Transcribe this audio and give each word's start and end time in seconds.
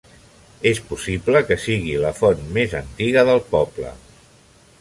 És 0.69 0.79
possible 0.91 1.43
que 1.51 1.59
sigui 1.67 1.93
la 2.05 2.13
font 2.21 2.41
més 2.57 2.75
antiga 2.83 3.29
del 3.29 3.47
poble. 3.55 3.93